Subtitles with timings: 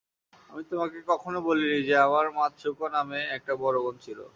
[0.49, 4.19] আমি তোমাকে কখনো বলিনি যে আমার মাতসুকো নামে একটা বড় বোন ছিল।